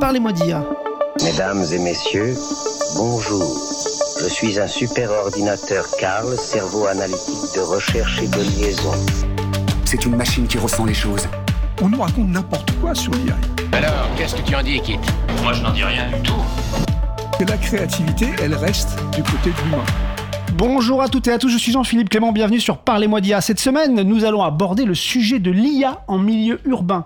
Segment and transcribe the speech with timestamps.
[0.00, 0.62] Parlez-moi d'IA.
[1.24, 2.34] Mesdames et messieurs,
[2.96, 3.56] bonjour.
[4.20, 8.92] Je suis un super ordinateur Carl, cerveau analytique de recherche et de liaison.
[9.86, 11.26] C'est une machine qui ressent les choses.
[11.80, 13.36] On nous raconte n'importe quoi sur l'IA.
[13.72, 14.98] Alors, qu'est-ce que tu en dis, Kit?
[15.42, 16.42] Moi, je n'en dis rien du tout.
[17.38, 19.84] Que la créativité, elle reste du côté de l'humain.
[20.58, 23.42] Bonjour à toutes et à tous, je suis Jean-Philippe Clément, bienvenue sur Parlez-moi d'IA.
[23.42, 27.04] Cette semaine, nous allons aborder le sujet de l'IA en milieu urbain.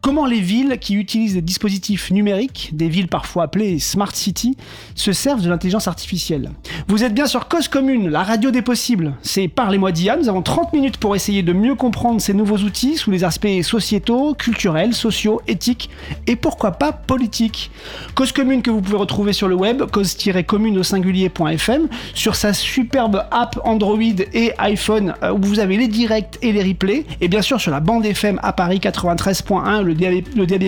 [0.00, 4.54] Comment les villes qui utilisent des dispositifs numériques, des villes parfois appelées Smart City,
[4.94, 6.50] se servent de l'intelligence artificielle?
[6.88, 9.14] Vous êtes bien sur Cause Commune, la radio des possibles.
[9.22, 12.98] C'est Parlez-moi d'IA, nous avons 30 minutes pour essayer de mieux comprendre ces nouveaux outils
[12.98, 15.88] sous les aspects sociétaux, culturels, sociaux, éthiques
[16.26, 17.70] et pourquoi pas politiques.
[18.14, 22.52] Cause Commune que vous pouvez retrouver sur le web, cause-commune au singulier.fm, sur sa
[22.84, 23.98] superbe app Android
[24.34, 27.70] et iPhone euh, où vous avez les directs et les replays, et bien sûr sur
[27.70, 30.64] la bande FM à Paris 93.1, le le DAB+,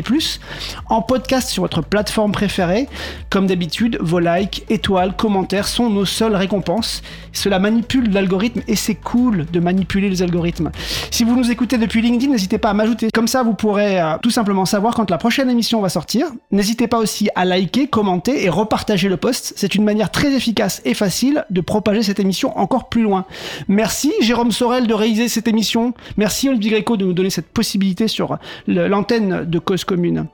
[0.89, 2.89] en podcast sur votre plateforme préférée.
[3.29, 7.03] Comme d'habitude, vos likes, étoiles, commentaires sont nos seules récompenses.
[7.37, 10.71] Cela manipule l'algorithme et c'est cool de manipuler les algorithmes.
[11.11, 13.11] Si vous nous écoutez depuis LinkedIn, n'hésitez pas à m'ajouter.
[13.13, 16.29] Comme ça, vous pourrez euh, tout simplement savoir quand la prochaine émission va sortir.
[16.51, 19.53] N'hésitez pas aussi à liker, commenter et repartager le post.
[19.57, 23.27] C'est une manière très efficace et facile de propager cette émission encore plus loin.
[23.69, 25.93] Merci Jérôme Sorel de réaliser cette émission.
[26.17, 30.27] Merci Olivier Gréco de nous donner cette possibilité sur l'antenne de cause commune.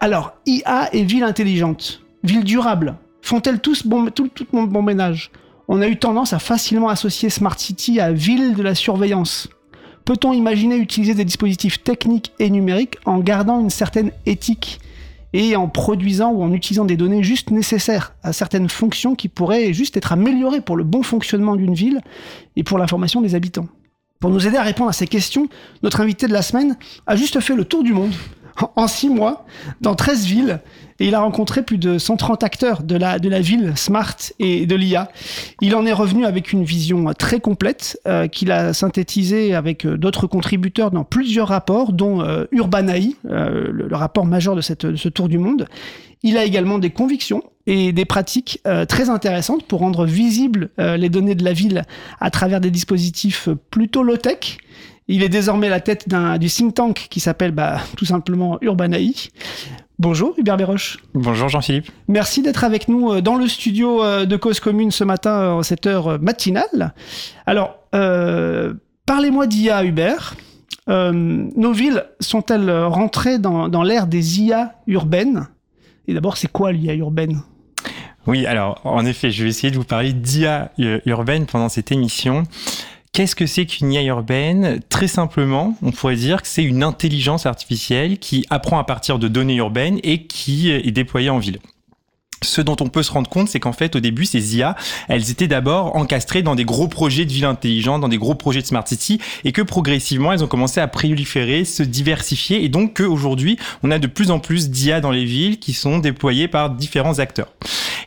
[0.00, 5.30] Alors, IA et ville intelligente, ville durable, font-elles tous tout, tout bon, bon ménage?
[5.72, 9.48] On a eu tendance à facilement associer Smart City à ville de la surveillance.
[10.04, 14.80] Peut-on imaginer utiliser des dispositifs techniques et numériques en gardant une certaine éthique
[15.32, 19.72] et en produisant ou en utilisant des données juste nécessaires à certaines fonctions qui pourraient
[19.72, 22.00] juste être améliorées pour le bon fonctionnement d'une ville
[22.56, 23.68] et pour l'information des habitants?
[24.18, 25.48] Pour nous aider à répondre à ces questions,
[25.84, 26.76] notre invité de la semaine
[27.06, 28.12] a juste fait le tour du monde
[28.76, 29.46] en six mois,
[29.80, 30.60] dans 13 villes,
[30.98, 35.10] et il a rencontré plus de 130 acteurs de la, ville Smart et de l'IA.
[35.62, 39.96] Il en est revenu avec une vision très complète euh, qu'il a synthétisée avec euh,
[39.96, 45.28] d'autres contributeurs dans plusieurs rapports, dont euh, Urbanaï, le, le, rapport majeur de, ce tour
[45.28, 45.66] du monde.
[46.22, 50.96] Il a également des convictions et des pratiques euh, très intéressantes pour rendre visibles euh,
[50.96, 51.84] les données de la ville
[52.20, 54.58] à travers des dispositifs plutôt low-tech.
[55.12, 59.30] Il est désormais la tête du think tank qui s'appelle bah, tout simplement Urbanaï.
[59.98, 60.98] Bonjour Hubert Béroche.
[61.14, 61.90] Bonjour Jean-Philippe.
[62.06, 65.88] Merci d'être avec nous euh, dans le studio de Cause Commune ce matin en cette
[65.88, 66.94] heure matinale.
[67.44, 70.36] Alors, euh, parlez-moi d'IA Hubert.
[70.88, 75.48] Euh, nos villes sont-elles rentrées dans, dans l'ère des IA urbaines?
[76.06, 77.42] Et d'abord, c'est quoi l'IA urbaine?
[78.28, 80.70] Oui, alors en effet, je vais essayer de vous parler d'IA
[81.04, 82.44] urbaine pendant cette émission.
[83.12, 84.80] Qu'est-ce que c'est qu'une IA urbaine?
[84.88, 89.26] Très simplement, on pourrait dire que c'est une intelligence artificielle qui apprend à partir de
[89.26, 91.58] données urbaines et qui est déployée en ville.
[92.42, 94.74] Ce dont on peut se rendre compte, c'est qu'en fait, au début, ces IA,
[95.08, 98.62] elles étaient d'abord encastrées dans des gros projets de ville intelligente, dans des gros projets
[98.62, 102.96] de smart city, et que progressivement, elles ont commencé à proliférer, se diversifier, et donc
[102.96, 106.70] qu'aujourd'hui, on a de plus en plus d'IA dans les villes qui sont déployées par
[106.70, 107.48] différents acteurs.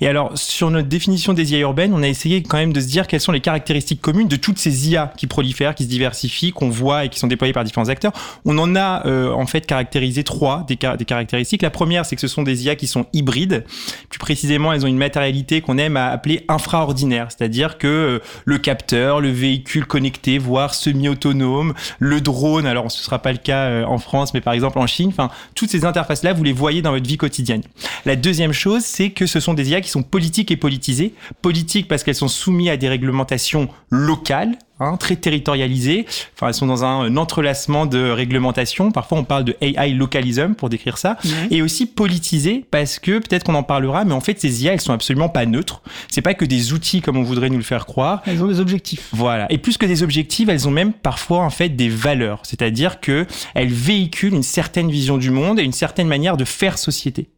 [0.02, 2.88] Et alors, sur notre définition des IA urbaines, on a essayé quand même de se
[2.88, 6.52] dire quelles sont les caractéristiques communes de toutes ces IA qui prolifèrent, qui se diversifient,
[6.52, 8.12] qu'on voit et qui sont déployées par différents acteurs.
[8.46, 11.62] On en a euh, en fait caractérisé trois des, caractéristiques.
[11.62, 13.64] La première, c'est que ce sont des IA qui sont hybrides.
[14.24, 19.20] Précisément, elles ont une matérialité qu'on aime à appeler infraordinaire, c'est-à-dire que euh, le capteur,
[19.20, 23.84] le véhicule connecté, voire semi-autonome, le drone, alors ce ne sera pas le cas euh,
[23.84, 26.92] en France, mais par exemple en Chine, enfin, toutes ces interfaces-là, vous les voyez dans
[26.92, 27.64] votre vie quotidienne.
[28.06, 31.14] La deuxième chose, c'est que ce sont des IA qui sont politiques et politisées.
[31.42, 36.06] Politiques parce qu'elles sont soumises à des réglementations locales, Hein, très territorialisées.
[36.36, 38.92] Enfin, elles sont dans un, entrelacement de réglementations.
[38.92, 41.18] Parfois, on parle de AI localism pour décrire ça.
[41.52, 44.82] Et aussi politisées parce que peut-être qu'on en parlera, mais en fait, ces IA, elles
[44.82, 45.84] sont absolument pas neutres.
[46.10, 48.24] C'est pas que des outils comme on voudrait nous le faire croire.
[48.26, 49.10] Elles ont des objectifs.
[49.12, 49.46] Voilà.
[49.52, 52.42] Et plus que des objectifs, elles ont même parfois en fait des valeurs.
[52.44, 56.80] C'est-à-dire que elles véhiculent une certaine vision du monde et une certaine manière de faire
[56.80, 57.30] société.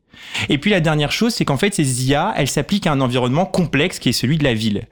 [0.50, 3.46] Et puis la dernière chose, c'est qu'en fait, ces IA, elles s'appliquent à un environnement
[3.46, 4.84] complexe qui est celui de la ville.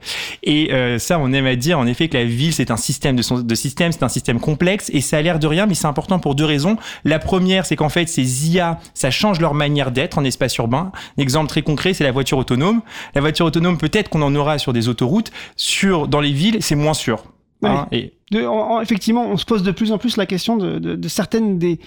[0.42, 3.16] Et euh, ça, on aime à dire en effet que la ville, c'est un système
[3.16, 5.74] de, son, de système, c'est un système complexe, et ça a l'air de rien, mais
[5.74, 6.76] c'est important pour deux raisons.
[7.04, 10.92] La première, c'est qu'en fait, ces IA, ça change leur manière d'être en espace urbain.
[11.18, 12.82] Un exemple très concret, c'est la voiture autonome.
[13.14, 16.76] La voiture autonome, peut-être qu'on en aura sur des autoroutes, sur dans les villes, c'est
[16.76, 17.24] moins sûr.
[17.62, 21.78] Hein, et Effectivement, on se pose de plus en plus la question de, certaines des,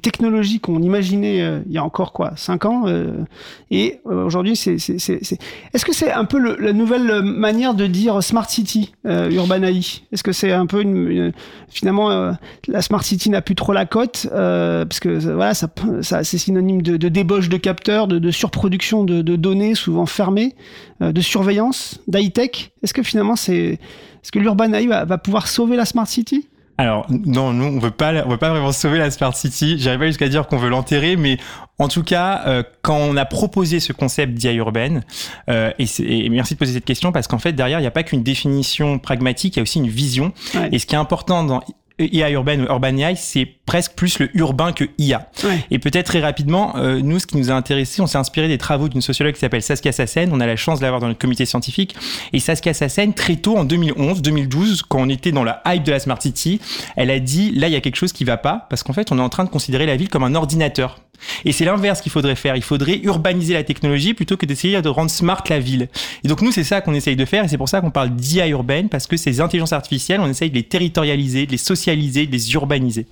[0.00, 2.84] technologies qu'on imaginait euh, il y a encore quoi, 5 ans.
[2.86, 3.22] euh,
[3.70, 4.74] et euh, aujourd'hui, c'est.
[4.74, 10.22] Est-ce que c'est un peu la nouvelle manière de dire Smart City, Urban AI Est-ce
[10.22, 11.32] que c'est un peu une.
[11.68, 12.34] finalement,
[12.66, 15.68] la Smart City n'a plus trop la cote, parce que voilà, ça,
[16.02, 20.56] c'est synonyme de, débauche de capteurs, de, surproduction de, données, souvent fermées,
[21.00, 22.72] de surveillance, d'high-tech?
[22.82, 23.78] Est-ce que finalement, c'est.
[24.24, 26.48] Est-ce que l'Urban AI va, va pouvoir sauver la Smart City?
[26.76, 29.76] Alors non, nous on veut pas, on veut pas vraiment sauver la Smart City.
[29.78, 31.38] J'arrive pas jusqu'à dire qu'on veut l'enterrer, mais
[31.78, 35.04] en tout cas, euh, quand on a proposé ce concept d'IA urbaine,
[35.48, 38.02] euh, et, merci de poser cette question parce qu'en fait derrière il n'y a pas
[38.02, 40.32] qu'une définition pragmatique, il y a aussi une vision.
[40.54, 40.70] Ouais.
[40.72, 41.62] Et ce qui est important dans
[41.98, 45.28] IA urbaine ou urban AI, c'est presque plus le urbain que IA.
[45.44, 45.64] Ouais.
[45.70, 48.58] Et peut-être très rapidement, euh, nous, ce qui nous a intéressé, on s'est inspiré des
[48.58, 50.30] travaux d'une sociologue qui s'appelle Saskia Sassen.
[50.32, 51.94] On a la chance de l'avoir dans notre comité scientifique.
[52.32, 55.92] Et Saskia Sassen, très tôt, en 2011, 2012, quand on était dans la hype de
[55.92, 56.60] la Smart City,
[56.96, 59.12] elle a dit, là, il y a quelque chose qui va pas, parce qu'en fait,
[59.12, 61.00] on est en train de considérer la ville comme un ordinateur.
[61.44, 62.56] Et c'est l'inverse qu'il faudrait faire.
[62.56, 65.88] Il faudrait urbaniser la technologie plutôt que d'essayer de rendre smart la ville.
[66.24, 67.44] Et donc nous, c'est ça qu'on essaye de faire.
[67.44, 70.50] Et c'est pour ça qu'on parle d'IA urbaine, parce que ces intelligences artificielles, on essaye
[70.50, 73.06] de les territorialiser, de les socialiser, de les urbaniser.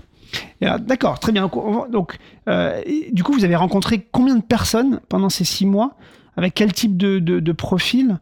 [0.62, 1.50] Euh, D'accord, très bien.
[1.90, 2.16] Donc,
[2.48, 2.80] euh,
[3.12, 5.96] du coup, vous avez rencontré combien de personnes pendant ces six mois?
[6.36, 8.18] Avec quel type de profil?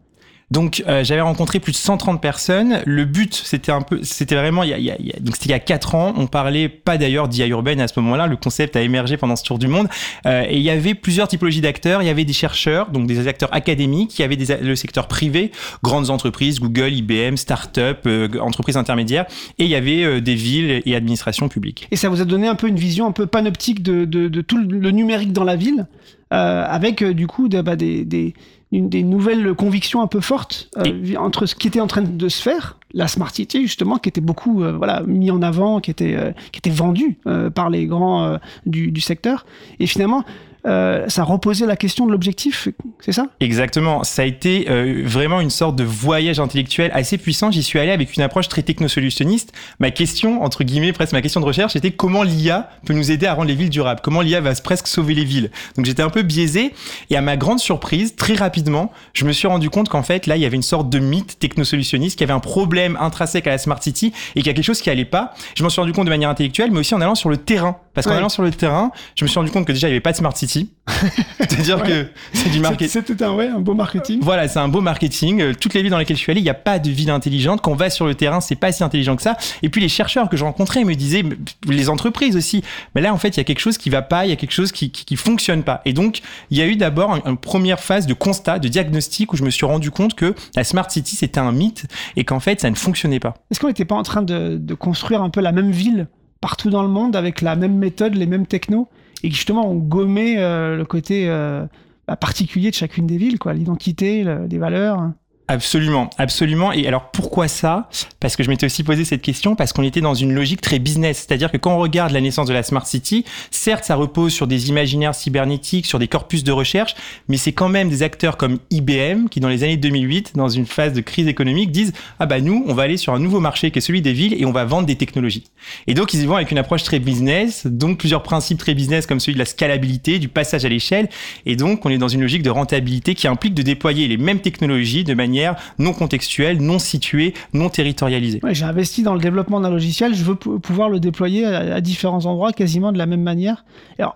[0.50, 2.80] Donc euh, j'avais rencontré plus de 130 personnes.
[2.84, 5.46] Le but, c'était un peu, c'était vraiment, il y a, il y a- donc c'était
[5.46, 6.12] il y a quatre ans.
[6.16, 8.26] On parlait pas d'ailleurs d'IA urbaine à ce moment-là.
[8.26, 9.86] Le concept a émergé pendant ce tour du monde.
[10.26, 12.02] Euh, et il y avait plusieurs typologies d'acteurs.
[12.02, 14.18] Il y avait des chercheurs, donc des acteurs académiques.
[14.18, 15.52] Il y avait des, le secteur privé,
[15.84, 19.26] grandes entreprises, Google, IBM, start-up, euh, entreprises intermédiaires.
[19.58, 21.86] Et il y avait euh, des villes et administrations publiques.
[21.92, 24.40] Et ça vous a donné un peu une vision un peu panoptique de, de, de
[24.40, 25.86] tout le numérique dans la ville,
[26.32, 28.34] euh, avec euh, du coup bah, des, des,
[28.72, 32.28] une- des nouvelles convictions un peu fortes euh, entre ce qui était en train de
[32.28, 35.90] se faire, la Smart City justement, qui était beaucoup euh, voilà, mis en avant, qui
[35.90, 38.36] était, euh, qui était vendu euh, par les grands euh,
[38.66, 39.44] du, du secteur,
[39.78, 40.24] et finalement
[40.66, 42.68] euh, ça reposait la question de l'objectif,
[43.00, 43.26] c'est ça?
[43.40, 44.04] Exactement.
[44.04, 47.50] Ça a été euh, vraiment une sorte de voyage intellectuel assez puissant.
[47.50, 49.52] J'y suis allé avec une approche très technosolutionniste.
[49.78, 53.26] Ma question, entre guillemets, presque ma question de recherche, c'était comment l'IA peut nous aider
[53.26, 54.00] à rendre les villes durables?
[54.02, 55.50] Comment l'IA va presque sauver les villes?
[55.76, 56.74] Donc j'étais un peu biaisé.
[57.08, 60.36] Et à ma grande surprise, très rapidement, je me suis rendu compte qu'en fait, là,
[60.36, 63.50] il y avait une sorte de mythe technosolutionniste, qu'il y avait un problème intrinsèque à
[63.50, 65.34] la Smart City et qu'il y a quelque chose qui allait pas.
[65.54, 67.78] Je m'en suis rendu compte de manière intellectuelle, mais aussi en allant sur le terrain.
[67.94, 68.18] Parce qu'en Ouais.
[68.18, 70.12] allant sur le terrain, je me suis rendu compte que déjà, il n'y avait pas
[70.12, 70.70] de Smart City.
[71.38, 73.02] C'est-à-dire que c'est du marketing.
[73.06, 74.20] C'était un, ouais, un beau marketing.
[74.22, 75.40] Voilà, c'est un beau marketing.
[75.40, 77.10] Euh, Toutes les villes dans lesquelles je suis allé, il n'y a pas de ville
[77.10, 77.60] intelligente.
[77.62, 79.36] Quand on va sur le terrain, c'est pas si intelligent que ça.
[79.62, 81.24] Et puis les chercheurs que je rencontrais me disaient,
[81.66, 82.62] les entreprises aussi,
[82.94, 84.36] mais là en fait il y a quelque chose qui va pas, il y a
[84.36, 85.80] quelque chose qui, qui, qui fonctionne pas.
[85.84, 86.20] Et donc
[86.50, 89.42] il y a eu d'abord une, une première phase de constat, de diagnostic où je
[89.44, 92.70] me suis rendu compte que la smart city c'était un mythe et qu'en fait ça
[92.70, 93.34] ne fonctionnait pas.
[93.50, 96.06] Est-ce qu'on n'était pas en train de, de construire un peu la même ville
[96.40, 98.88] partout dans le monde avec la même méthode, les mêmes technos,
[99.22, 101.66] et que justement on gommait euh, le côté euh,
[102.08, 105.10] bah, particulier de chacune des villes, quoi, l'identité, le- les valeurs
[105.50, 106.70] Absolument, absolument.
[106.70, 107.88] Et alors pourquoi ça?
[108.20, 110.78] Parce que je m'étais aussi posé cette question parce qu'on était dans une logique très
[110.78, 114.32] business, c'est-à-dire que quand on regarde la naissance de la smart city, certes ça repose
[114.32, 116.94] sur des imaginaires cybernétiques, sur des corpus de recherche,
[117.26, 120.66] mais c'est quand même des acteurs comme IBM qui dans les années 2008, dans une
[120.66, 123.72] phase de crise économique, disent ah bah nous on va aller sur un nouveau marché
[123.72, 125.46] qui est celui des villes et on va vendre des technologies.
[125.88, 129.04] Et donc ils y vont avec une approche très business, donc plusieurs principes très business
[129.04, 131.08] comme celui de la scalabilité, du passage à l'échelle,
[131.44, 134.38] et donc on est dans une logique de rentabilité qui implique de déployer les mêmes
[134.38, 135.39] technologies de manière
[135.78, 138.40] non contextuelle, non située, non territorialisée.
[138.42, 141.76] Ouais, J'ai investi dans le développement d'un logiciel, je veux pou- pouvoir le déployer à,
[141.76, 143.64] à différents endroits quasiment de la même manière,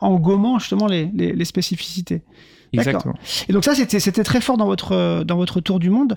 [0.01, 2.23] en gommant justement les, les- les spécificités.
[2.73, 3.15] Exactement.
[3.49, 6.15] Et donc ça, c'était très fort dans votre, dans votre tour du monde.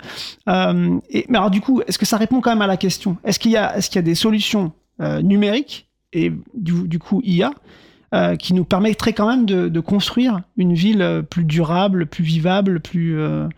[0.50, 3.18] Euh, et, mais alors du coup, est-ce que ça répond quand même à la question?
[3.24, 6.98] Est-ce qu'il y, a- est-ce qu'il y a des solutions euh, numériques et du, du
[6.98, 7.52] coup IA
[8.14, 12.80] euh, qui nous permettraient quand même de, construire une ville euh, plus durable, plus vivable,
[12.80, 13.20] plus...
[13.20, 13.50] euh,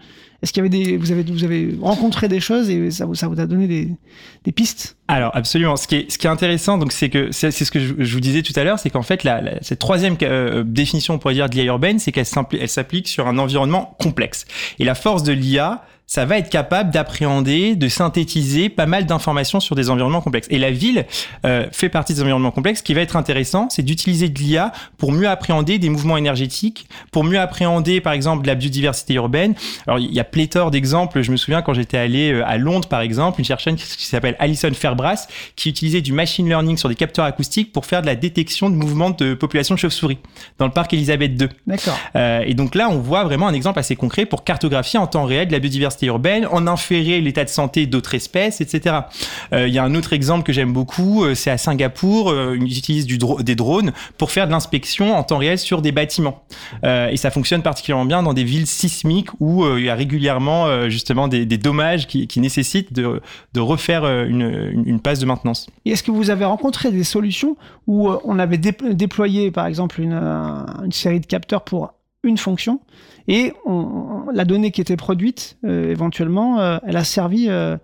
[0.41, 0.98] Est-ce qu'il y avait des...
[0.98, 4.98] Vous avez, vous avez rencontré des choses et ça vous, a donné des, pistes?
[5.08, 5.75] Alors absolument.
[5.75, 8.20] Ce qui est, ce qui est intéressant, donc c'est que c'est ce que je, vous
[8.20, 10.18] disais tout à l'heure, c'est qu'en fait la, cette troisième
[10.65, 14.46] définition, on pourrait dire de l'IA urbaine, c'est qu'elle s'applique sur un environnement complexe.
[14.79, 19.60] Et la force de l'IA, ça va être capable d'appréhender, de synthétiser pas mal d'informations
[19.60, 20.48] sur des environnements complexes.
[20.50, 21.06] Et la ville
[21.46, 22.80] euh, fait partie des environnements complexes.
[22.80, 26.88] Ce qui va être intéressant, c'est d'utiliser de l'IA pour mieux appréhender des mouvements énergétiques,
[27.12, 29.54] pour mieux appréhender, par exemple, la biodiversité urbaine.
[29.86, 31.22] Alors, il y a pléthore d'exemples.
[31.22, 34.06] Je me souviens quand j'étais allé euh, à Londres, par exemple, une chercheuse qui qui
[34.08, 38.08] s'appelle Alison Fairbrass, qui utilisait du machine learning sur des capteurs acoustiques pour faire de
[38.08, 40.18] la détection de mouvements de population de chauves-souris
[40.58, 41.50] dans le parc Elisabeth II.
[41.68, 42.00] D'accord.
[42.16, 45.25] Euh, et donc là, on voit vraiment un exemple assez concret pour cartographier en temps
[45.25, 48.96] réel de la biodiversité biodiversité urbaine, en inférer l'état de santé d'autres espèces, etc.
[49.53, 52.58] Euh, Il y a un autre exemple que j'aime beaucoup, euh, c'est à Singapour, euh,
[52.60, 56.44] ils utilisent des drones pour faire de l'inspection en temps réel sur des bâtiments.
[56.84, 61.27] Et ça fonctionne particulièrement bien dans des villes sismiques où il y a régulièrement justement
[61.27, 63.22] des, dommages qui, nécessitent de,
[63.60, 65.68] refaire une, passe de maintenance.
[65.86, 70.91] Est-ce que vous avez rencontré des solutions où on avait dé- déployé, par exemple, une
[70.91, 72.79] série de capteurs pour une fonction
[73.27, 73.53] et
[74.33, 77.77] la donnée qui était produite, euh, éventuellement, euh, elle a servi euh,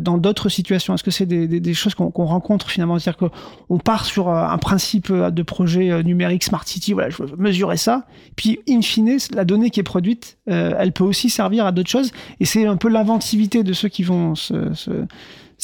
[0.00, 0.94] dans d'autres situations.
[0.94, 2.98] Est-ce que c'est des, choses qu'on rencontre finalement?
[2.98, 3.30] C'est-à-dire
[3.68, 8.06] qu'on part sur un principe de projet numérique Smart City, voilà, je veux mesurer ça,
[8.36, 12.12] puis in fine, la donnée qui est produite, elle peut aussi servir à d'autres choses,
[12.38, 14.54] et c'est un peu l'inventivité de ceux qui vont se,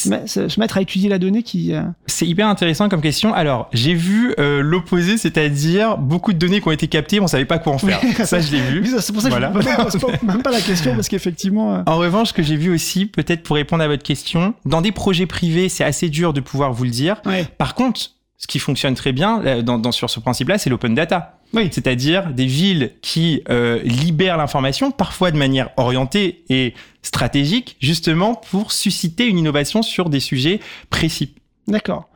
[0.00, 1.72] se met- se- se mettre à étudier la donnée qui...
[1.74, 3.34] euh, C'est hyper intéressant comme question.
[3.34, 7.44] Alors, j'ai vu euh, l'opposé, c'est-à-dire beaucoup de données qui ont été captées, on savait
[7.44, 8.00] pas quoi en faire.
[8.26, 8.86] ça, je l'ai vu.
[9.00, 9.52] C'est pour ça que Voilà.
[9.54, 11.76] je ne pose pas- même pas la question, parce qu'effectivement...
[11.76, 14.80] euh, En revanche, ce que j'ai vu aussi, peut-être pour répondre à votre question, dans
[14.82, 17.16] des projets privés, c'est assez dur de pouvoir vous le dire.
[17.26, 17.46] ouais.
[17.58, 18.00] Par contre,
[18.38, 21.38] ce qui fonctionne très bien dans, dans- sur ce principe-là, c'est l'open data.
[21.52, 21.68] Oui.
[21.72, 28.70] C'est-à-dire des villes qui euh, libèrent l'information, parfois de manière orientée et stratégique, justement pour
[28.72, 31.34] susciter une innovation sur des sujets précis.
[31.66, 32.08] D'accord.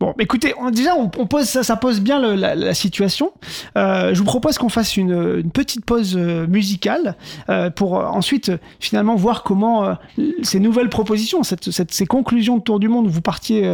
[0.00, 3.32] Bon, écoutez, déjà, on, pose ça, pose bien la, situation.
[3.76, 7.16] Euh, je vous propose qu'on fasse une, petite pause euh, musicale
[7.48, 9.96] euh, pour ensuite, finalement, voir comment
[10.42, 13.68] ces nouvelles propositions, ces conclusions de Tour du Monde, vous partiez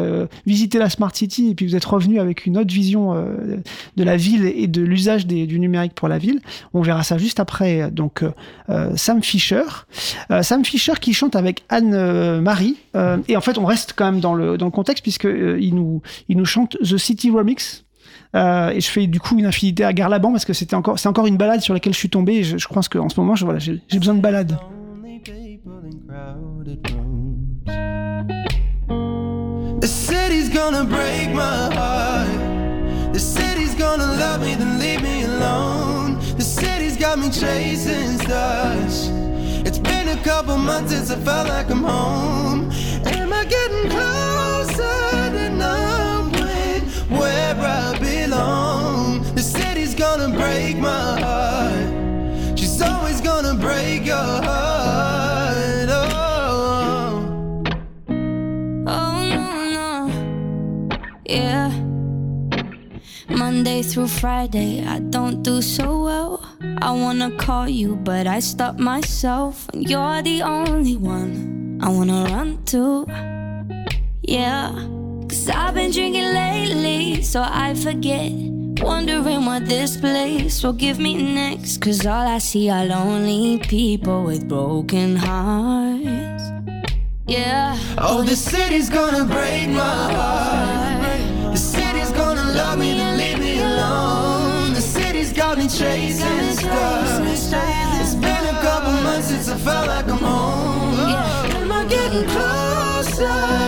[0.47, 3.15] visiter la Smart City et puis vous êtes revenu avec une autre vision
[3.97, 6.41] de la ville et de l'usage du numérique pour la ville.
[6.75, 7.91] On verra ça juste après.
[7.91, 8.23] Donc,
[8.97, 9.65] Sam Fisher.
[10.43, 12.77] Sam Fisher qui chante avec Anne-Marie.
[12.95, 15.25] Euh, et en fait, on reste quand même dans le, dans le contexte puisque
[15.73, 17.85] il, nous, il nous chante The City Remix.
[18.35, 21.09] Euh, et je fais du coup une infinité à Garlaban parce que c'était encore, c'est
[21.09, 22.37] encore une balade sur laquelle je suis tombé.
[22.37, 24.57] Et je, je pense qu'en ce moment, je, voilà, j'ai, j'ai besoin de balade.
[29.81, 33.13] The city's gonna break my heart.
[33.13, 36.19] The city's gonna love me, then leave me alone.
[36.37, 39.11] The city's got me chasing stars.
[39.67, 42.71] It's been a couple months since I felt like I'm home.
[43.05, 45.12] Am I getting closer?
[63.53, 66.43] Monday through Friday, I don't do so well.
[66.81, 69.69] I wanna call you, but I stop myself.
[69.75, 73.05] And you're the only one I wanna run to.
[74.23, 74.73] Yeah,
[75.29, 78.33] cause I've been drinking lately, so I forget.
[78.81, 81.83] Wondering what this place will give me next.
[81.83, 86.45] Cause all I see are lonely people with broken hearts.
[87.27, 87.77] Yeah.
[87.99, 90.82] Oh, the city's gonna break my heart.
[95.55, 97.19] Got me chasing stars.
[98.01, 100.99] It's been a couple months since I felt like I'm home.
[101.57, 103.62] Am I getting closer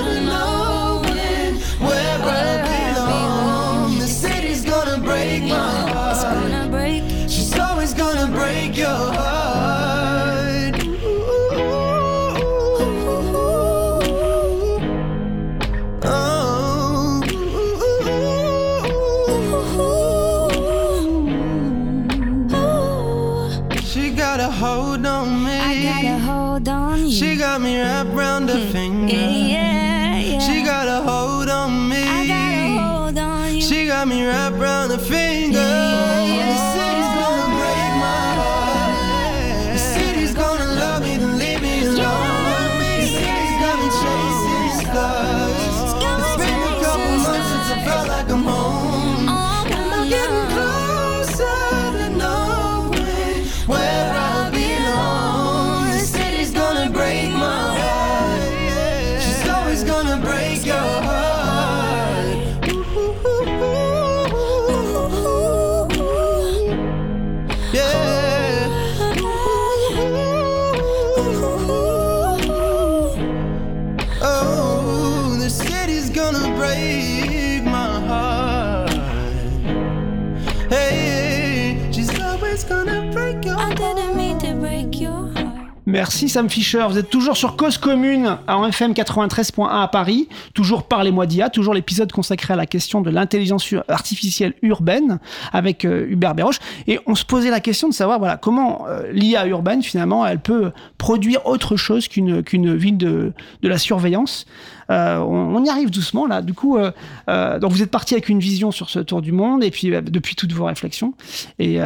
[85.94, 90.88] Merci Sam Fisher, vous êtes toujours sur Cause Commune en FM 93.1 à Paris, toujours
[90.88, 95.20] Parlez-moi d'IA, toujours l'épisode consacré à la question de l'intelligence artificielle urbaine
[95.52, 96.58] avec euh, Hubert Béroche.
[96.88, 100.40] Et on se posait la question de savoir voilà, comment euh, l'IA urbaine finalement elle
[100.40, 104.46] peut produire autre chose qu'une ville de, de la surveillance.
[104.90, 106.42] Euh, on, y arrive doucement là.
[106.42, 106.90] Du coup, euh,
[107.28, 109.90] euh, donc vous êtes parti avec une vision sur ce tour du monde et puis
[109.90, 111.14] depuis toutes vos réflexions.
[111.58, 111.78] Et,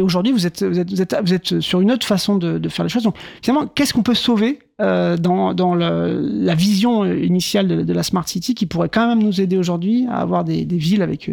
[0.00, 3.02] aujourd'hui, vous êtes, sur une autre façon de, faire les choses.
[3.02, 8.66] Donc finalement, qu'est-ce qu'on peut sauver dans, la vision initiale de, la Smart City qui
[8.66, 11.30] pourrait quand même nous aider aujourd'hui à avoir des, des villes avec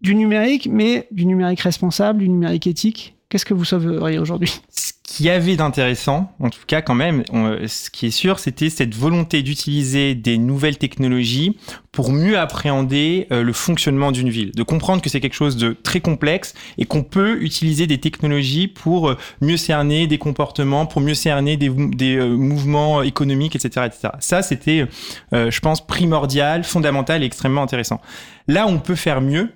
[0.00, 3.16] du numérique, mais du numérique responsable, du numérique éthique?
[3.28, 4.52] Qu'est-ce que vous sauveriez aujourd'hui?
[5.16, 8.68] qu'il y avait d'intéressant, en tout cas quand même, on- ce qui est sûr, c'était
[8.68, 11.56] cette volonté d'utiliser des nouvelles technologies
[11.92, 15.72] pour mieux appréhender euh, le fonctionnement d'une ville, de comprendre que c'est quelque chose de
[15.82, 21.00] très complexe et qu'on peut utiliser des technologies pour euh, mieux cerner des comportements, pour
[21.00, 24.08] mieux cerner des, mou- des euh, mouvements économiques, etc., etc.
[24.20, 24.84] Ça, c'était,
[25.32, 28.00] euh, je pense, primordial, fondamental et extrêmement intéressant.
[28.46, 29.50] Là, on peut faire mieux.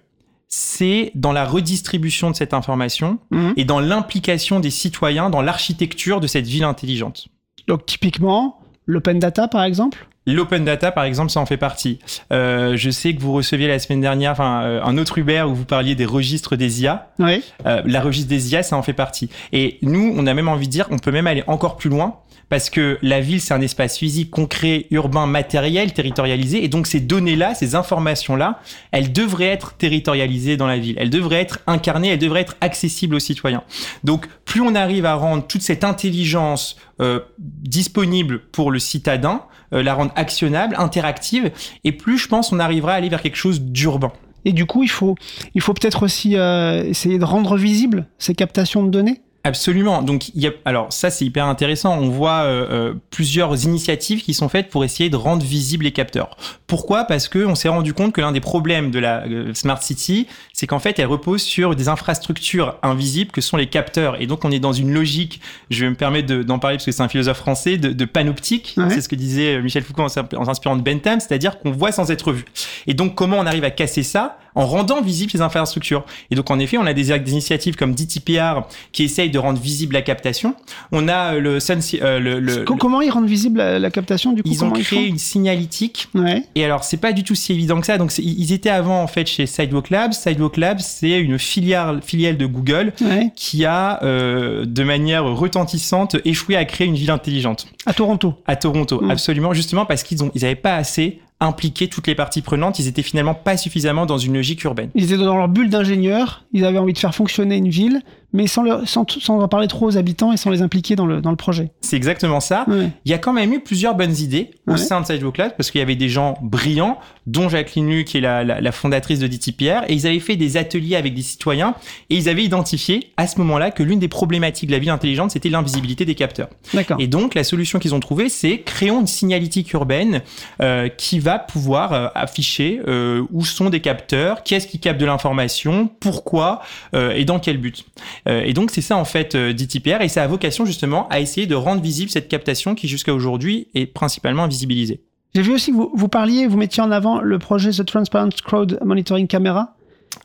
[0.55, 3.55] C'est dans la redistribution de cette information Mhm.
[3.57, 7.29] et dans l'implication des citoyens dans l'architecture de cette ville intelligente.
[7.69, 10.07] Donc typiquement, l'open data par exemple?
[10.27, 11.99] L'open data, par exemple, ça en fait partie.
[12.35, 15.65] Euh, je sais que vous receviez la semaine dernière euh, un autre Uber où vous
[15.65, 17.13] parliez des registres des IA.
[17.19, 17.43] Oui.
[17.65, 19.31] Euh, la registre des IA, ça en fait partie.
[19.53, 22.19] Et nous, on a même envie de dire, on peut même aller encore plus loin
[22.53, 26.63] parce que la ville, c'est un espace physique, concret, urbain, matériel, territorialisé.
[26.63, 30.95] Et donc, ces données-là, ces informations-là, elles devraient être territorialisées dans la ville.
[30.99, 33.63] Elles devraient être incarnées, elles devraient être accessibles aux citoyens.
[34.05, 39.83] Donc, plus on arrive à rendre toute cette intelligence euh, disponible pour le citadin, euh,
[39.83, 41.53] la rendre actionnable, interactive,
[41.85, 44.13] et plus je pense on arrivera à aller vers quelque chose d'urbain.
[44.45, 45.15] Et du coup, il faut,
[45.55, 49.23] il faut peut-être aussi euh, essayer de rendre visibles ces captations de données?
[49.45, 50.03] Absolument.
[50.03, 51.99] Donc, il y a, alors ça c'est hyper intéressant.
[51.99, 55.91] On voit euh, euh, plusieurs initiatives qui sont faites pour essayer de rendre visibles les
[55.91, 56.37] capteurs.
[56.69, 57.05] Pourquoi?
[57.05, 60.29] Parce que on s'est rendu compte que l'un des problèmes de la euh, smart city,
[60.53, 64.21] c'est qu'en fait, elle repose sur des infrastructures invisibles que sont les capteurs.
[64.23, 65.41] Et donc, on est dans une logique.
[65.71, 68.05] Je vais me permettre de- d'en parler parce que c'est un philosophe français de, de
[68.05, 68.75] panoptique.
[68.77, 68.91] Ouais.
[68.91, 72.13] C'est ce que disait euh, Michel Foucault en s'inspirant de Bentham, c'est-à-dire qu'on voit sans
[72.13, 72.45] être vu.
[72.87, 74.39] Et donc, comment on arrive à casser ça?
[74.55, 77.95] En rendant visibles ces infrastructures Et donc, en effet, on a des, des initiatives comme
[77.95, 80.55] DTPR qui essayent de rendre visible la captation.
[80.93, 81.59] On a euh, le,
[82.03, 84.71] euh, le, le- Co- Comment ils rendent visible la, la captation du coup ils ont
[84.71, 86.43] créé une signalétique Ouais.
[86.55, 87.99] et alors, c'est pas du tout si évident que ça.
[87.99, 90.13] Donc, ils étaient avant, en fait, chez Sidewalk Labs.
[90.13, 93.31] Sidewalk Labs, c'est une filiale, filiale de Google ouais.
[93.35, 98.35] qui a, euh, de manière retentissante, échoué à créer une ville intelligente À Toronto.
[98.47, 99.03] à Toronto.
[99.09, 102.79] Absolument, justement parce qu'ils ont, ils avaient pas assez impliqué toutes les parties prenantes.
[102.79, 104.91] Ils étaient finalement pas suffisamment dans une logique urbaine.
[104.95, 108.47] Ils étaient dans leur bulle d'ingénieurs, ils avaient envie de faire fonctionner une ville, mais
[108.47, 111.21] sans, leur- sans, sans en parler trop aux habitants et sans les impliquer dans le,
[111.21, 111.71] dans le projet.
[111.81, 112.65] C'est exactement ça.
[112.69, 112.91] Ouais.
[113.05, 114.77] Il y a quand même eu plusieurs bonnes idées au Ouais.
[114.79, 118.19] sein de Sidewalk Labs parce qu'il y avait des gens brillants, dont Jacqueline Lu, qui
[118.19, 121.23] est la, la, la fondatrice de DTPR, et ils avaient fait des ateliers avec des
[121.23, 121.75] citoyens
[122.11, 125.31] et ils avaient identifié à ce moment-là que l'une des problématiques de la ville intelligente,
[125.33, 126.49] c'était l'invisibilité des capteurs.
[126.75, 126.97] D'accord.
[127.01, 130.23] Et donc, la solution qu'ils ont trouvée, c'est créons une signalétique urbaine
[130.61, 135.01] euh, qui va pouvoir euh, afficher euh, où sont des capteurs, qui est-ce qui capte
[135.01, 136.61] de l'information, pourquoi
[136.95, 137.85] euh, et dans quel but.
[138.29, 141.21] Euh, et donc, c'est ça en fait euh, DTPR et ça a vocation justement à
[141.21, 145.01] essayer de rendre visible cette captation qui jusqu'à aujourd'hui est principalement invisibilisée.
[145.35, 148.29] J'ai vu aussi que vous, vous parliez, vous mettiez en avant le projet The Transparent
[148.45, 149.75] Crowd Monitoring Camera,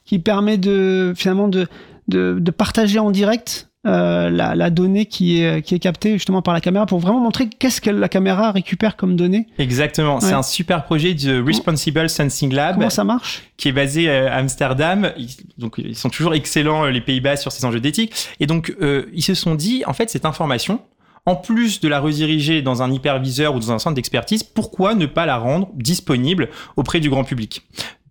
[0.05, 1.67] qui permet de finalement de,
[2.07, 6.41] de, de partager en direct euh, la, la donnée qui est, qui est captée justement
[6.41, 9.47] par la caméra pour vraiment montrer qu'est-ce que la caméra récupère comme données.
[9.57, 12.75] Exactement, c'est un super projet du Responsible Sensing Lab.
[12.75, 15.11] Comment ça marche qui est basé euh, à Amsterdam.
[15.17, 18.13] Ils, donc, ils sont toujours excellents, euh, les Pays-Bas, sur ces enjeux d'éthique.
[18.39, 20.79] Et donc, euh, ils se sont dit, en fait, cette information,
[21.25, 25.05] en plus de la rediriger dans un hyperviseur ou dans un centre d'expertise, pourquoi ne
[25.05, 27.63] pas la rendre disponible auprès du grand public?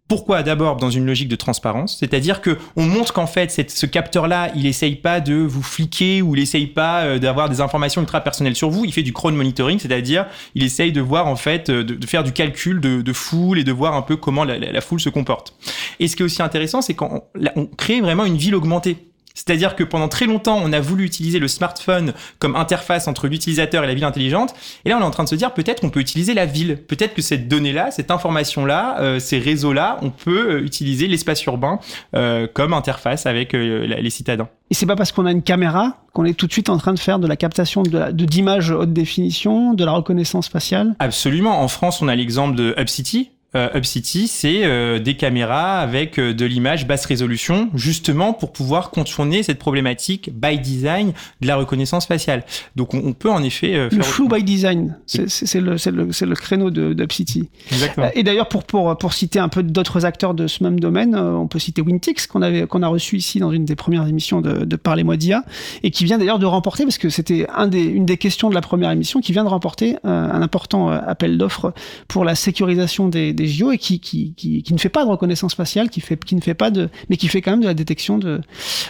[0.09, 4.53] Pourquoi D'abord dans une logique de transparence, c'est-à-dire que on montre qu'en fait ce capteur-là,
[4.55, 8.21] il essaye pas de vous fliquer ou il essaye pas euh, d'avoir des informations ultra
[8.21, 8.85] personnelles sur vous.
[8.85, 12.23] Il fait du crowd monitoring, c'est-à-dire il essaye de voir en fait euh, de, faire
[12.23, 15.55] du calcul de, foule et de voir un peu comment la, foule se comporte.
[15.99, 17.23] Et ce qui est aussi intéressant, c'est qu'on
[17.57, 18.99] on crée vraiment une ville augmentée.
[19.37, 23.85] C'est-à-dire que pendant très longtemps, on a voulu utiliser le smartphone comme interface entre l'utilisateur
[23.85, 24.55] et la ville intelligente.
[24.87, 26.79] Et là, on est en train de se dire peut-être qu'on peut utiliser la ville.
[26.79, 31.79] Peut-être que cette donnée-là, cette information-là, euh, ces réseaux-là, on peut euh, utiliser l'espace urbain
[32.15, 34.49] euh, comme interface avec euh, la- les citadins.
[34.71, 36.95] Et c'est pas parce qu'on a une caméra qu'on est tout de suite en train
[36.95, 40.95] de faire de la captation de d'images haute définition, de la reconnaissance faciale.
[40.99, 41.61] Absolument.
[41.61, 43.31] En France, on a l'exemple de UpCity.
[43.57, 48.91] Euh, UpCity, c'est euh, des caméras avec euh, de l'image basse résolution, justement pour pouvoir
[48.91, 52.45] contourner cette problématique by design de la reconnaissance faciale.
[52.77, 54.05] Donc on, on peut en effet euh, Le faire...
[54.05, 57.49] flou by design, c'est le, le, le créneau d'UpCity.
[57.73, 58.07] Exactement.
[58.07, 61.15] Euh, Et d'ailleurs, pour, pour, pour citer un peu d'autres acteurs de ce même domaine,
[61.15, 64.41] euh, on peut citer Wintix, qu'on qu'on a reçu ici dans une des premières émissions
[64.41, 65.43] de, de Parlez-moi d'IA,
[65.83, 68.55] et qui vient d'ailleurs de remporter, parce que c'était un des, une des questions de
[68.55, 71.73] la première émission, qui vient de remporter euh, un important euh, appel d'offres
[72.09, 75.11] pour la sécurisation des, des JO, et qui, qui, qui, qui ne fait pas de
[75.11, 77.67] reconnaissance faciale, qui, fait, qui ne fait pas de, mais qui fait quand même de
[77.67, 78.41] la détection de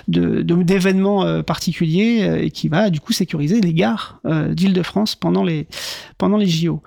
[0.09, 5.15] de- d'événements euh, particuliers, euh, et qui va du coup sécuriser les gares euh, d'Île-de-France
[5.17, 5.67] pendant les,
[6.19, 6.83] pendant les JO.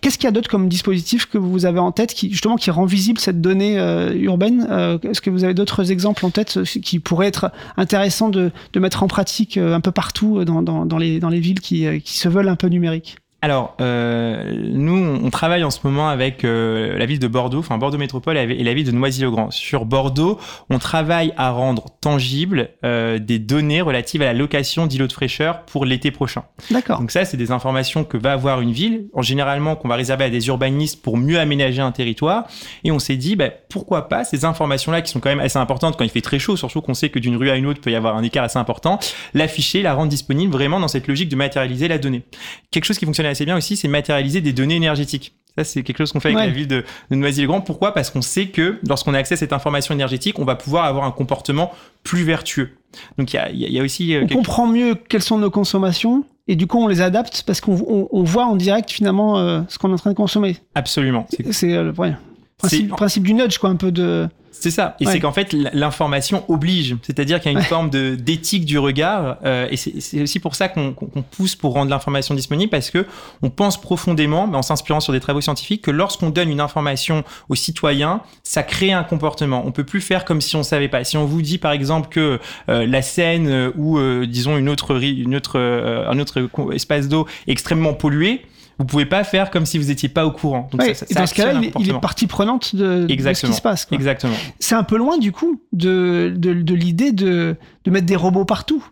[0.00, 2.70] Qu'est-ce qu'il y a d'autre comme dispositif que vous avez en tête qui justement qui
[2.70, 3.76] rend visible cette donnée
[4.14, 4.62] urbaine
[5.02, 9.02] Est-ce que vous avez d'autres exemples en tête qui pourraient être intéressants de, de mettre
[9.02, 12.28] en pratique un peu partout dans, dans, dans les, dans les villes qui, qui se
[12.28, 13.16] veulent un peu numériques?
[13.44, 17.76] Alors, euh, nous, on travaille en ce moment avec euh, la ville de Bordeaux, enfin
[17.76, 19.50] Bordeaux Métropole et la ville de Noisy-le-Grand.
[19.50, 20.38] Sur Bordeaux,
[20.70, 25.62] on travaille à rendre tangibles euh, des données relatives à la location d'îlots de fraîcheur
[25.62, 26.44] pour l'été prochain.
[26.70, 27.00] D'accord.
[27.00, 30.26] Donc ça, c'est des informations que va avoir une ville, en généralement qu'on va réserver
[30.26, 32.46] à des urbanistes pour mieux aménager un territoire.
[32.84, 35.96] Et on s'est dit, bah, pourquoi pas ces informations-là qui sont quand même assez importantes
[35.96, 37.90] quand il fait très chaud, surtout qu'on sait que d'une rue à une autre peut
[37.90, 39.00] y avoir un écart assez important,
[39.34, 42.22] l'afficher, la rendre disponible vraiment dans cette logique de matérialiser la donnée.
[42.70, 45.34] Quelque chose qui fonctionne assez bien aussi, c'est matérialiser des données énergétiques.
[45.58, 46.46] Ça, c'est quelque chose qu'on fait avec Ouais.
[46.46, 47.60] la ville de, de Noisy-le-Grand.
[47.60, 47.92] Pourquoi?
[47.92, 51.04] Parce qu'on sait que lorsqu'on a accès à cette information énergétique, on va pouvoir avoir
[51.04, 51.72] un comportement
[52.04, 52.70] plus vertueux.
[53.18, 54.14] Donc il y y a- il y a aussi...
[54.14, 57.42] euh, On quelque- comprend mieux quelles sont nos consommations et du coup on les adapte
[57.46, 60.16] parce qu'on on, on voit en direct finalement euh, ce qu'on est en train de
[60.16, 60.56] consommer.
[60.74, 61.26] Absolument.
[61.30, 62.14] C'est- C'est euh, le ouais,
[62.62, 64.28] principe, C'est- principe du nudge quoi, un peu de.
[64.54, 64.96] C'est ça.
[65.00, 65.12] Et Ouais.
[65.14, 66.96] c'est qu'en fait, l'information oblige.
[67.02, 69.38] C'est-à-dire qu'il y a une forme de d'éthique du regard.
[69.44, 70.94] euh, et c'est aussi pour ça qu'on
[71.30, 73.06] pousse pour rendre l'information disponible parce que
[73.40, 77.24] on pense profondément, mais en s'inspirant sur des travaux scientifiques, que lorsqu'on donne une information
[77.48, 79.62] aux citoyens, ça crée un comportement.
[79.66, 81.02] On peut plus faire comme si on savait pas.
[81.02, 85.02] Si on vous dit par exemple que euh, la Seine euh, ou disons une autre
[85.02, 88.42] une autre un autre espace d'eau est extrêmement pollué.
[88.82, 90.68] Vous pouvez pas faire comme si vous étiez pas au courant.
[90.72, 92.00] Donc Ouais, ça- ça- et ça dans ce cas-là, il, est- il est comportement.
[92.00, 93.84] partie prenante de, de ce qui se passe.
[93.86, 93.96] quoi.
[93.96, 94.34] Exactement.
[94.58, 98.44] C'est un peu loin du coup de, de, de l'idée de, de mettre des robots
[98.44, 98.84] partout.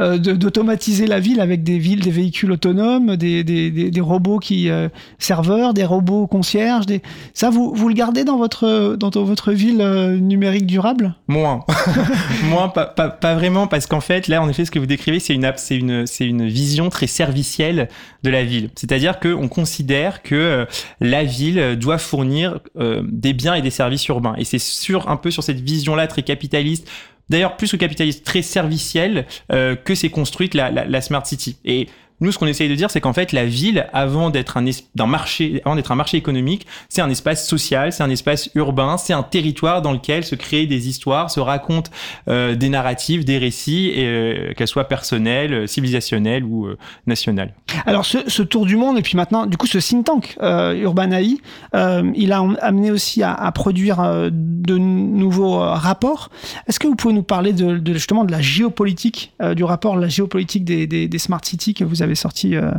[0.00, 4.38] Euh, d'automatiser la ville avec des villes, des véhicules autonomes, des, des, des, des robots
[4.38, 6.84] qui euh, serveurs, des robots concierges.
[6.86, 7.00] Des...
[7.32, 11.14] Ça, vous, vous le gardez dans votre dans votre ville euh, numérique durable?
[11.28, 11.64] Moins.
[12.44, 15.18] Moins, pas, pas, pas vraiment, parce qu'en fait, là, en effet, ce que vous décrivez,
[15.18, 17.88] c'est une, app- c'est une, c'est une vision très servicielle
[18.22, 18.70] de la ville.
[18.74, 20.64] C'est-à-dire qu'on considère que euh,
[21.00, 24.34] la ville doit fournir euh, des biens et des services urbains.
[24.36, 26.88] Et c'est sur, un peu sur cette vision-là très capitaliste,
[27.28, 31.56] d'ailleurs, plus que capitaliste, très servicielle, euh, que s'est construite la, la, la Smart City.
[31.64, 31.88] Et
[32.20, 35.06] nous, ce qu'on essaye de dire, c'est qu'en fait, la ville, avant d'être un, d'un
[35.06, 39.12] marché, avant d'être un marché économique, c'est un espace social, c'est un espace urbain, c'est
[39.12, 41.90] un territoire dans lequel se créent des histoires, se racontent
[42.28, 47.52] euh, des narratives, des récits, euh, qu'elles soient personnelles, euh, civilisationnelles ou euh, nationales.
[47.84, 51.38] Alors ce, tour du monde et puis maintenant du coup ce think tank Urban AI,
[52.14, 56.30] il a amené aussi à, produire de nouveaux rapports.
[56.68, 60.08] Est-ce que vous pouvez nous parler de, de- justement de la géopolitique du rapport la
[60.08, 62.70] géopolitique des, des smart cities que vous avez sorti euh,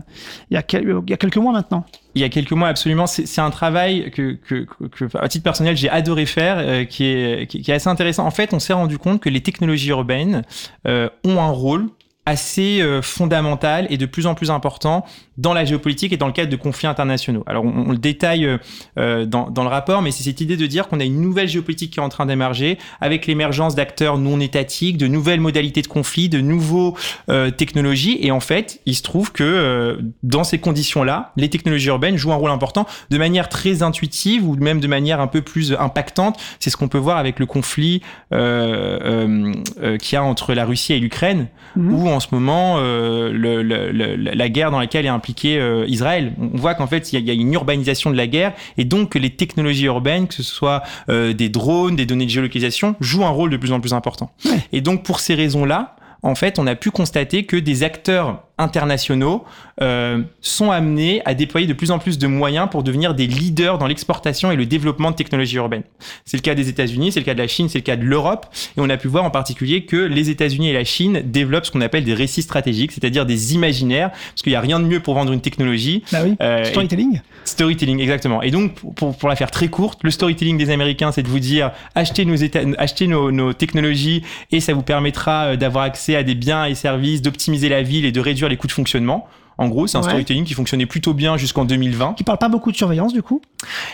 [0.50, 1.86] il, y a quelques mois maintenant
[2.16, 4.38] Il y a quelques mois, absolument, c'est un travail que,
[5.20, 8.26] à titre personnel, j'ai adoré faire, euh, qui, est, qui est assez intéressant.
[8.26, 10.44] En fait, on s'est rendu compte que les technologies urbaines
[10.88, 11.88] euh, ont un rôle
[12.28, 15.06] assez euh, fondamental et de plus en plus important
[15.38, 17.44] dans la géopolitique et dans le cadre de conflits internationaux.
[17.48, 18.58] Alors on, on le détaille euh,
[19.00, 21.48] euh, dans, dans le rapport, mais c'est cette idée de dire qu'on a une nouvelle
[21.48, 25.88] géopolitique qui est en train d'émerger avec l'émergence d'acteurs non étatiques, de nouvelles modalités de
[25.88, 26.98] conflit, de nouveaux
[27.30, 28.18] euh, technologies.
[28.20, 32.34] Et en fait, il se trouve que euh, dans ces conditions-là, les technologies urbaines jouent
[32.34, 36.38] un rôle important de manière très intuitive ou même de manière un peu plus impactante.
[36.60, 38.02] C'est ce qu'on peut voir avec le conflit
[38.34, 41.94] euh, euh, euh, qu'il y a entre la Russie et l'Ukraine, Mhm.
[41.94, 45.86] où en ce moment euh, le, le- le- la guerre dans laquelle est impliqué euh,
[45.88, 46.34] Israël.
[46.40, 49.10] On voit qu'en fait il y, y a une urbanisation de la guerre et donc
[49.10, 53.26] que les technologies urbaines, que ce soit euh, des drones, des données de géolocalisation, jouent
[53.26, 54.32] un rôle de plus en plus important.
[54.46, 54.60] Ouais.
[54.74, 59.44] Et donc pour ces raisons-là, en fait, on a pu constater que des acteurs internationaux
[59.82, 63.78] euh, sont amenés à déployer de plus en plus de moyens pour devenir des leaders
[63.78, 65.84] dans l'exportation et le développement de technologies urbaines.
[66.26, 68.04] C'est le cas des États-Unis, c'est le cas de la Chine, c'est le cas de
[68.04, 71.66] l'Europe, et on a pu voir en particulier que les États-Unis et la Chine développent
[71.66, 74.86] ce qu'on appelle des récits stratégiques, c'est-à-dire des imaginaires, parce qu'il n'y a rien de
[74.86, 76.04] mieux pour vendre une technologie.
[76.12, 76.36] Bah oui.
[76.42, 77.22] Euh, Storytelling.
[77.46, 78.42] Storytelling, exactement.
[78.42, 81.28] Et donc, pour- pour, pour la faire très courte, le storytelling des Américains, c'est de
[81.30, 82.36] vous dire achetez nos,
[82.78, 86.76] achetez nos, nos technologies et ça vous permettra euh, d'avoir accès à des biens et
[86.76, 89.28] services, d'optimiser la ville et de réduire les coûts de fonctionnement.
[89.58, 90.08] En gros, c'est un Ouais.
[90.08, 93.42] storytelling qui fonctionnait plutôt bien jusqu'en 2020, Qui parle pas beaucoup de surveillance, du coup?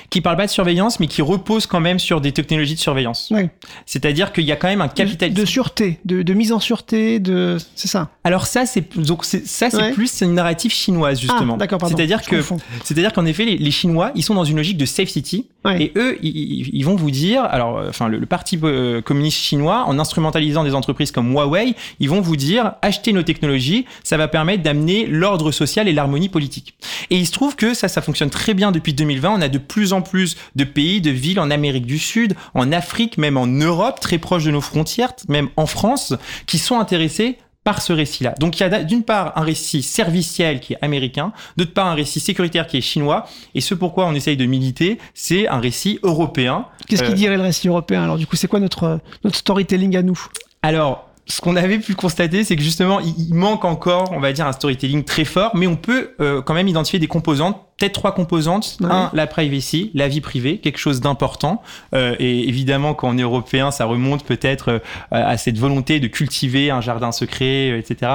[0.10, 3.30] qui parle pas de surveillance, mais qui repose quand même sur des technologies de surveillance.
[3.32, 3.49] Ouais.
[3.86, 5.34] C'est-à-dire qu'il y a quand même un capital.
[5.34, 7.58] de sûreté, de, de mise en sûreté, de.
[7.76, 8.10] C'est ça?
[8.23, 9.91] Alors ça, c'est donc c'est- ça, c'est Ouais.
[9.93, 11.54] plus une narrative chinoise justement.
[11.56, 11.95] Ah, d'accord, pardon.
[11.95, 12.41] C'est-à-dire que
[12.84, 15.47] c'est-à-dire qu'en effet, les, les Chinois, ils sont dans une logique de safe city.
[15.80, 19.86] Et eux, ils- vont vous dire, alors, euh, enfin, le, le parti euh, communiste chinois,
[19.88, 24.28] en instrumentalisant des entreprises comme Huawei, ils vont vous dire, achetez nos technologies, ça va
[24.28, 26.75] permettre d'amener l'ordre social et l'harmonie politique.
[27.09, 29.29] Et il se trouve que ça, ça fonctionne très bien depuis 2020.
[29.29, 32.71] On a de plus en plus de pays, de villes en Amérique du Sud, en
[32.71, 36.13] Afrique, même en Europe, très proches de nos frontières, même en France,
[36.45, 38.33] qui sont intéressés par ce récit-là.
[38.39, 41.93] Donc il y a d'une part un récit serviciel qui est américain, d'autre part un
[41.93, 45.99] récit sécuritaire qui est chinois, et ce pourquoi on essaye de militer, c'est un récit
[46.03, 46.65] européen.
[46.87, 49.95] Qu'est-ce Euh, qui dirait le récit européen Alors, du coup, c'est quoi notre, notre storytelling
[49.95, 50.19] à nous?
[50.61, 54.45] Alors, ce qu'on avait pu constater, c'est que justement, il, manque encore, on va dire,
[54.45, 58.13] un storytelling très fort, mais on peut euh, quand même identifier des composantes, peut-être trois
[58.13, 58.77] composantes.
[58.81, 58.88] Ouais.
[58.89, 61.62] Un, la privacy, la vie privée, quelque chose d'important.
[61.93, 64.79] Euh, et évidemment, quand on est européen, ça remonte peut-être euh,
[65.12, 68.12] à cette volonté de cultiver un jardin secret, euh, etc.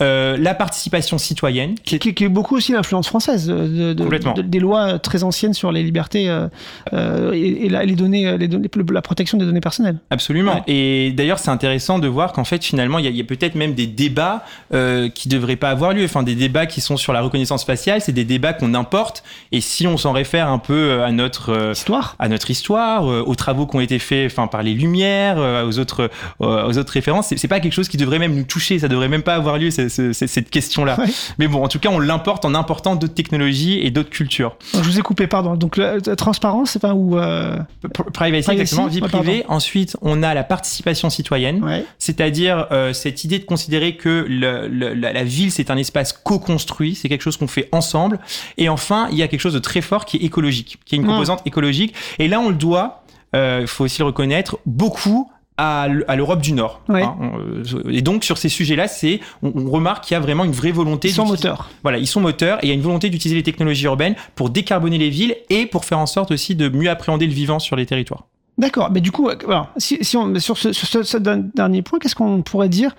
[0.00, 3.94] Euh, la participation citoyenne, qui est qui, qui est beaucoup aussi l'influence française de, de-
[3.94, 8.48] de- des lois très anciennes sur les libertés euh, et, et la, les données, les
[8.48, 9.98] données, la protection des données personnelles.
[10.10, 10.54] Absolument.
[10.54, 10.62] Ouais.
[10.66, 13.86] Et d'ailleurs, c'est intéressant de voir qu'en fait, finalement, il y a, peut-être même des
[13.86, 14.44] débats
[15.14, 16.04] qui devraient pas avoir lieu.
[16.04, 18.74] Enfin, des débats qui sont sur la reconnaissance faciale, c'est des débats qu'on
[19.52, 22.16] Et si on s'en réfère un peu euh, à notre euh, Histoire.
[22.18, 25.78] à notre histoire, euh, aux travaux qui ont été faits, enfin par les Lumières, aux
[25.78, 28.78] autres aux autres références, c'est pas quelque chose qui devrait même nous toucher.
[28.78, 30.98] Ça devrait même pas avoir lieu cette question-là.
[30.98, 31.06] Ouais.
[31.38, 34.56] Mais bon, en tout cas, on l'importe en important d'autres technologies et d'autres cultures.
[34.74, 35.54] Je vous ai coupé, pardon.
[35.54, 37.18] Donc, la, la transparence, c'est pas où.
[37.18, 37.56] euh,
[38.12, 39.44] Privacy, Privacy, exactement, vie privée.
[39.48, 41.62] Ensuite, on a la participation citoyenne.
[41.64, 41.84] Ouais.
[41.98, 46.12] C'est-à-dire euh, cette idée de considérer que le- le- la, la ville, c'est un espace
[46.12, 48.18] co-construit, c'est quelque chose qu'on fait ensemble.
[48.58, 50.98] Et enfin, il y a quelque chose de très fort qui est écologique, qui est
[50.98, 51.94] une composante écologique.
[52.18, 53.02] Et là, on le doit,
[53.34, 56.80] euh, il faut aussi le reconnaître, beaucoup à l'Europe du Nord.
[57.04, 60.44] Hein, on- et donc, sur ces sujets-là, c'est, on, on remarque qu'il y a vraiment
[60.44, 61.08] une vraie volonté.
[61.08, 61.70] Ils sont moteurs.
[61.84, 64.50] Voilà, ils sont moteurs et il y a une volonté d'utiliser les technologies urbaines pour
[64.50, 67.76] décarboner les villes et pour faire en sorte aussi de mieux appréhender le vivant sur
[67.76, 68.24] les territoires.
[68.58, 68.90] D'accord.
[68.90, 71.82] Mais du coup, euh, alors, si, si on, sur ce, sur ce- ce dan- dernier
[71.82, 72.96] point, qu'est-ce qu'on pourrait dire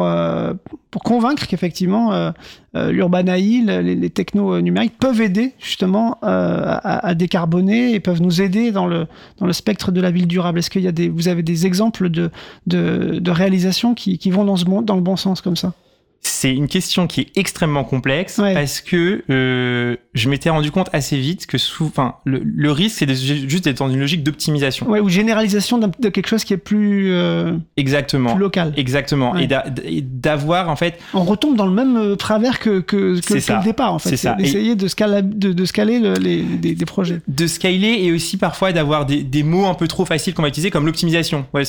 [0.00, 0.54] euh,
[0.90, 2.30] pour convaincre qu'effectivement euh,
[2.74, 8.40] euh, l'Urbanaï, les, les technos euh, numériques peuvent aider justement à, décarboner et peuvent nous
[8.40, 9.06] aider dans le,
[9.38, 10.58] dans le spectre de la ville durable.
[10.58, 12.30] Est-ce qu'il vous avez des exemples de,
[12.66, 15.72] de, de réalisations qui, vont dans, ce dans le bon sens comme ça?
[16.20, 18.52] C'est une question qui est extrêmement complexe Ouais.
[18.54, 21.90] parce que euh, je m'étais rendu compte assez vite que sous,
[22.24, 24.88] le, le risque c'est juste d'être dans une logique d'optimisation.
[24.88, 28.32] ouais, Ou généralisation de quelque chose qui est plus, euh, Exactement.
[28.34, 28.72] plus local.
[28.76, 29.32] Exactement.
[29.32, 29.44] Ouais.
[29.44, 33.20] Et d'a- et d'avoir en fait On retombe dans le même euh, travers que, que,
[33.20, 34.10] que, le départ, en fait.
[34.10, 34.34] C'est ça.
[34.34, 37.20] D'essayer de, scala- de, de scaler le- les, des, des projets.
[37.26, 40.48] de scaler et aussi parfois d'avoir des, des mots un peu trop faciles qu'on va
[40.48, 41.46] utiliser comme l'optimisation.
[41.54, 41.62] Ouais.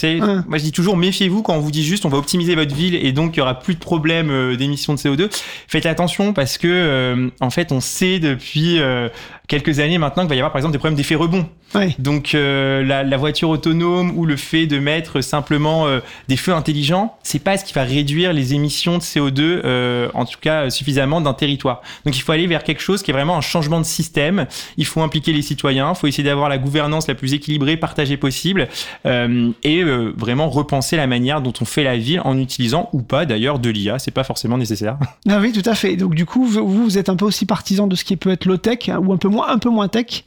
[0.48, 2.96] Moi je dis toujours méfiez-vous quand on vous dit juste on va optimiser votre ville
[2.96, 5.30] et donc il y aura plus de problèmes d'émissions de CO2.
[5.68, 9.10] Faites attention parce que euh, en fait on sait depuis euh,
[9.50, 11.46] quelques années maintenant qu'il va y avoir par exemple des problèmes d'effet rebond.
[11.76, 11.94] Ouais.
[12.00, 16.54] Donc euh, la, la voiture autonome ou le fait de mettre simplement euh, des feux
[16.54, 20.64] intelligents, c'est pas ce qui va réduire les émissions de CO2 euh, en tout cas
[20.64, 21.82] euh, suffisamment d'un territoire.
[22.06, 24.48] Donc il faut aller vers quelque chose qui est vraiment un changement de système.
[24.78, 28.18] Il faut impliquer les citoyens, il faut essayer d'avoir la gouvernance la plus équilibrée, partagée
[28.18, 28.68] possible
[29.06, 33.02] euh, et euh, vraiment repenser la manière dont on fait la ville en utilisant ou
[33.02, 34.98] pas d'ailleurs de l'IA, c'est pas forcément nécessaire.
[35.28, 35.96] Ah oui, tout à fait.
[35.96, 38.46] Donc du coup, vous, vous êtes un peu aussi partisan de ce qui peut être
[38.46, 40.24] low tech hein, ou un peu moins, un peu moins tech,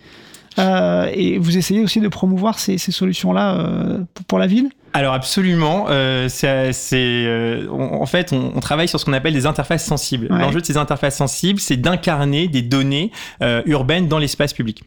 [0.58, 3.98] Euh, et vous essayez aussi de promouvoir ces, solutions-là euh,
[4.28, 4.70] pour la ville?
[4.94, 9.46] Alors absolument, euh, c'est, euh, en fait, on, on travaille sur ce qu'on appelle des
[9.46, 10.28] interfaces sensibles.
[10.30, 10.38] Ouais.
[10.38, 13.10] L'enjeu de ces interfaces sensibles, c'est d'incarner des données
[13.42, 14.82] euh, urbaines dans l'espace public.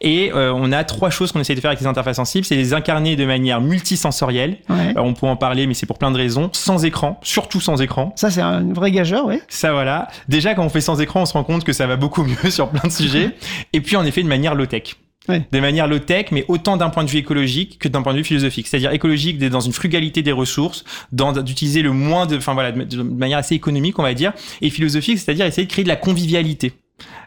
[0.00, 2.56] Et euh, on a trois choses qu'on essaie de faire avec les interfaces sensibles, c'est
[2.56, 4.58] les incarner de manière multisensorielle.
[4.68, 4.90] Ouais.
[4.90, 6.50] Alors, on peut en parler, mais c'est pour plein de raisons.
[6.52, 8.12] Sans écran, surtout sans écran.
[8.16, 9.40] Ça, c'est un vrai gageur, oui.
[9.48, 10.08] Ça voilà.
[10.28, 12.36] Déjà, quand on fait sans écran, on se rend compte que ça va beaucoup mieux
[12.50, 13.30] sur plein de sujets.
[13.72, 14.96] Et puis, en effet, de manière low-tech.
[15.28, 15.46] Ouais.
[15.50, 18.24] De manière low-tech, mais autant d'un point de vue écologique que d'un point de vue
[18.24, 18.66] philosophique.
[18.66, 23.38] C'est-à-dire écologique, dans une frugalité des ressources, d'utiliser le moins de, enfin voilà, de, manière
[23.38, 24.32] assez économique, on va dire.
[24.60, 26.72] Et philosophique, c'est-à-dire essayer de créer de la convivialité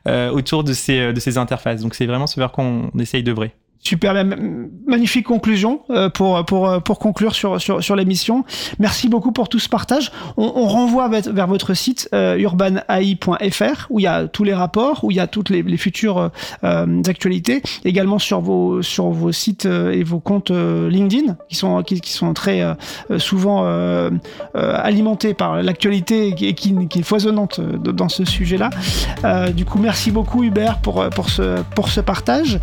[0.07, 1.81] euh, autour de ces, de ces interfaces.
[1.81, 3.53] Donc, c'est vraiment ce vers quoi on, on essaye d'œuvrer.
[3.87, 4.21] Super,
[4.85, 8.43] magnifique conclusion euh, pour, pour, euh, pour conclure sur, sur, sur l'émission.
[8.79, 10.11] Merci beaucoup pour tout ce partage.
[10.35, 15.11] On, renvoie vers, votre site euh, urbanai.fr où il y a tous les rapports, où
[15.11, 16.31] il y a toutes les, futures
[16.65, 22.01] euh, actualités, également sur vos, sur vos sites et vos comptes LinkedIn qui sont, qui,
[22.11, 22.61] sont très
[23.19, 23.65] souvent
[24.53, 28.69] alimentés par l'actualité et qui, qui, est foisonnante dans ce sujet-là.
[29.55, 32.59] Du coup, merci beaucoup Hubert pour, pour, ce, pour ce partage.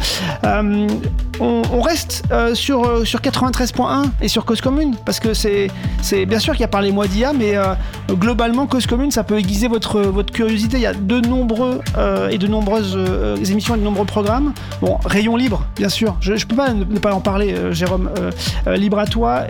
[1.40, 5.68] On, reste euh, sur, euh, sur 93.1 et sur Cause Commune parce que c'est
[6.26, 7.74] bien sûr qu'il y a parlé moi d'IA, mais euh,
[8.12, 10.76] globalement Cause Commune ça peut aiguiser votre, votre curiosité.
[10.76, 11.80] Il y a de nombreux
[12.30, 12.96] et de nombreuses
[13.50, 14.52] émissions et de nombreux programmes.
[14.80, 16.14] Bon, rayon libre, bien sûr.
[16.20, 18.10] Je, je peux pas ne ne pas en parler, Jérôme.
[18.66, 19.42] Libre à toi.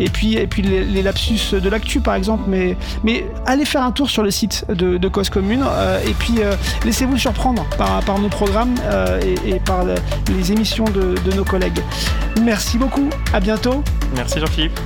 [0.00, 2.42] et puis et puis les, lapsus de l'actu par exemple.
[2.48, 5.64] Mais mais allez faire un tour sur le site de, de Cause Commune
[6.06, 6.40] et puis
[6.84, 8.74] laissez-vous surprendre par, par nos programmes
[9.46, 9.94] et, par le-
[10.36, 11.82] les émissions de, nos collègues.
[12.42, 13.82] Merci beaucoup, à bientôt.
[14.16, 14.78] Merci Jean-Philippe.